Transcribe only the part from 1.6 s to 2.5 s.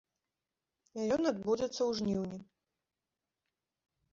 ў жніўні.